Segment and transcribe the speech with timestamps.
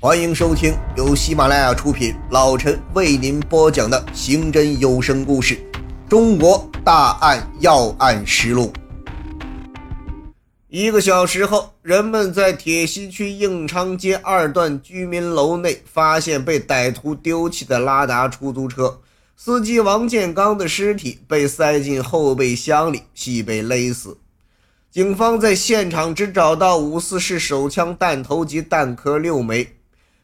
[0.00, 5.56] 欢迎收听由喜马拉雅出品，老陈为您播讲的刑侦有声故事
[6.08, 8.72] 《中国大案要案实录》。
[10.68, 19.00] 一个小时后，人们在铁西区应昌街二段居民楼内发现被歹徒丢弃的拉达出租车，
[19.34, 24.16] 司机王建刚的尸体被塞进后备箱里，系被勒死。
[24.92, 29.74] 警方在现场只找到五四式手枪弹头及弹壳六枚。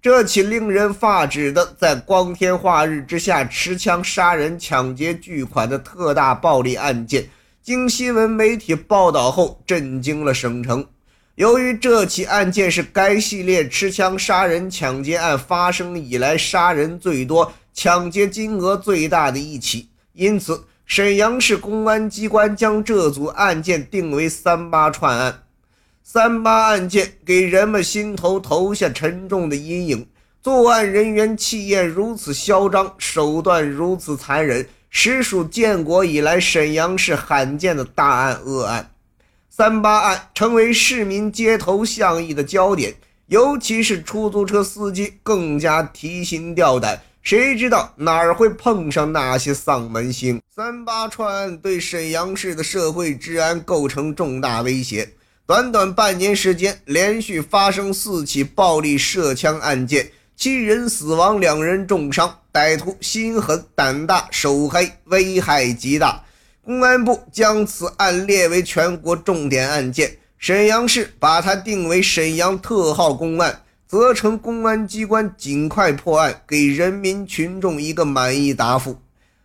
[0.00, 7.28] 这起令人发指的在光天化日之下持枪杀人、抢劫巨款的特大暴力案件，
[7.64, 10.86] 经新闻媒体报道后，震惊了省城。
[11.34, 25.42] 由于这起案件是该系列持枪杀人、抢劫案发生以来杀人最多、抢劫金额最大的一起，因此沈阳市公安机关将这组案件定为“三八串案”。
[26.10, 30.08] 三八案件给人们心头投下沉重的阴影，
[30.42, 38.90] 作案人员气焰如此嚣张，手段如此残忍，实属建国以来沈阳市罕见的大案恶案。
[39.50, 42.94] 三八案成为市民街头巷议的焦点，
[43.26, 50.40] 尤其是出租车司机更加提心吊胆，谁知道哪儿会碰上那些丧门星？
[50.56, 55.06] 三八串案对沈阳市的社会治安构成重大威胁。
[55.48, 62.40] 短短半年时间，连续发生四起暴力射枪案件，七人死亡，两人重伤。
[62.52, 66.22] 歹徒心狠胆大，手黑，危害极大。
[66.62, 78.98] 公安部将此案列为全国重点案件，沈阳市把它定为沈阳特号公案，责成公安机关尽快破案，给人民群众一个满意答复。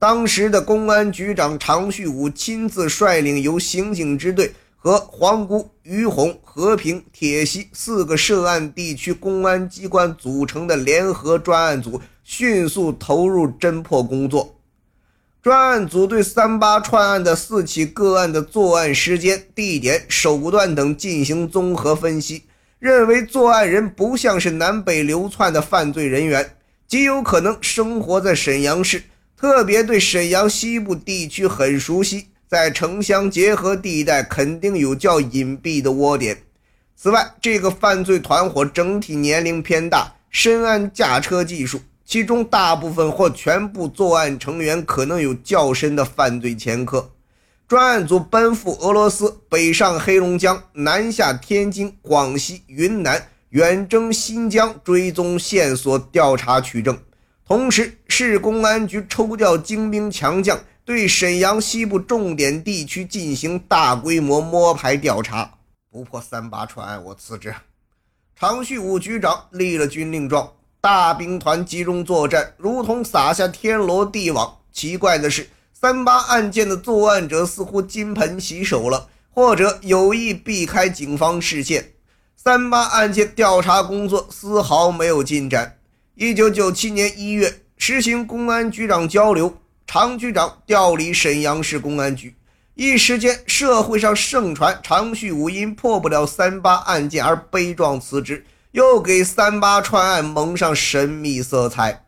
[0.00, 4.52] 当时的公安局长常旭武亲自率领由刑警支队。
[4.84, 14.56] 和皇姑、于洪、和平、铁西四个涉案地区公安机关组成的联合专案组迅速投入侦破工作。
[15.42, 22.42] 专案组对三八串案的四起个案的作案时间、地点、手段等进行综合分析，
[22.78, 26.56] 认为作案人不像是南北流窜的犯罪人员，
[26.86, 32.26] 极有可能生活在沈阳市，特别对沈阳西部地区很熟悉。
[32.54, 36.38] 在城乡结合地带，肯定有较隐蔽的窝点。
[36.94, 47.10] 此外，这个犯罪团伙整体年龄偏大，深谙驾车技术，其中大部分或全部作案成员可能有较深的犯罪前科。
[47.66, 56.96] 专案组奔赴俄罗斯，北上黑龙江，南下天津、广西、云南，远征新疆，追踪线索，调查取证。
[57.44, 60.56] 同时，市公安局抽调精兵强将。
[60.86, 65.54] 对沈阳西部重点地区进行大规模摸排调查，
[65.90, 67.54] 不破三八串案，我辞职。
[68.36, 70.52] 常旭武局长立了军令状，
[70.82, 74.58] 大兵团集中作战，如同撒下天罗地网。
[74.72, 81.92] 奇怪的是，三八案件的作案者似乎金盆洗手了，或者有意避开警方视线。
[82.36, 85.78] 三八案件调查工作丝毫没有进展。
[86.16, 89.56] 一九九七年一月，实行公安局长交流。
[89.86, 92.34] 常局长调离沈阳市公安局，
[92.74, 102.06] 一时间社会上盛传常旭武因破不了三八案件而悲壮辞职，又给三八串案蒙上神秘色彩。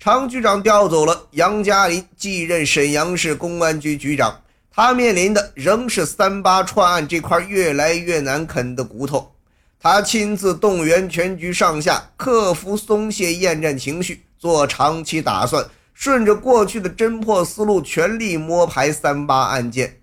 [0.00, 4.40] 常局长调走了，杨嘉林继任沈阳市公安局局长，
[4.72, 9.32] 他面临的仍是三八串案这块越来越难啃的骨头。
[9.78, 15.64] 他亲自动员全局上下，克服松懈厌战情绪，做长期打算。
[15.94, 20.00] 顺着过去的侦破思路，全力摸排三八案件。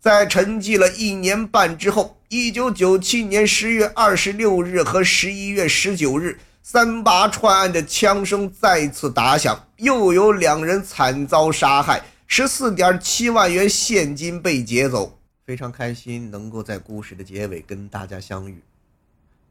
[0.00, 15.18] 在沉寂了一年半之后，一九九七年十月二十六日和十一月十九日，三八串案的枪声再次打响，又有两人惨遭杀害，十四点七万元现金被劫走。
[15.46, 18.60] 非常开心能够在故事的结尾跟大家相遇。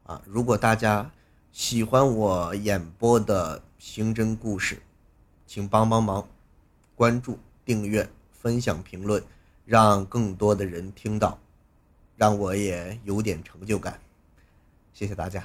[0.04, 1.10] 啊，如果大家
[1.52, 4.82] 喜欢我演播的刑侦故事，
[5.52, 6.26] 请帮帮忙，
[6.94, 9.22] 关注、订阅、分享、评论，
[9.66, 11.38] 让更多的人听到，
[12.16, 14.00] 让我也有点成就感。
[14.94, 15.44] 谢谢大家。